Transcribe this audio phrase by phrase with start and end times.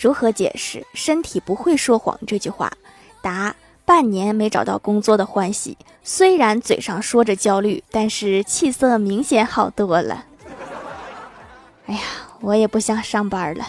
[0.00, 2.72] 如何解释身体不会说谎这句话？
[3.22, 3.54] 答
[3.84, 10.24] 半年没找到工作的欢喜虽然嘴上说着焦虑但是气色明显好多了。
[11.86, 12.00] 哎呀
[12.40, 13.66] 我也不想上班了。